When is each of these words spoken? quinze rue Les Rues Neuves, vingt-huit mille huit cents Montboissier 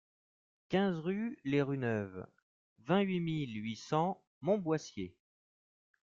quinze 0.69 0.97
rue 0.97 1.37
Les 1.43 1.61
Rues 1.61 1.77
Neuves, 1.77 2.25
vingt-huit 2.79 3.19
mille 3.19 3.55
huit 3.63 3.75
cents 3.75 4.19
Montboissier 4.41 5.15